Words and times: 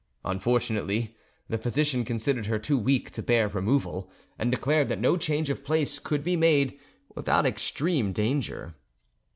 Unfortunately, 0.25 1.15
the 1.47 1.59
physician 1.59 2.03
considered 2.03 2.47
her 2.47 2.57
too 2.57 2.75
weak 2.75 3.11
to 3.11 3.21
bear 3.21 3.47
removal, 3.47 4.09
and 4.39 4.49
declared 4.49 4.89
that 4.89 4.99
no 4.99 5.15
change 5.15 5.51
of 5.51 5.63
place 5.63 5.99
could 5.99 6.23
be 6.23 6.35
made 6.35 6.79
without 7.13 7.45
extreme 7.45 8.11
danger. 8.11 8.73